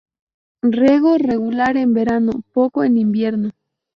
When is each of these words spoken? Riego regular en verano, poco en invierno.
Riego 0.63 1.19
regular 1.19 1.77
en 1.77 1.93
verano, 1.93 2.41
poco 2.53 2.83
en 2.83 2.97
invierno. 2.97 3.51